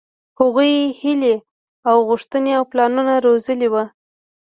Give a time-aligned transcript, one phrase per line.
[0.39, 1.35] هغوۍ هيلې
[1.89, 3.83] او غوښتنې او پلانونه روزلي وو.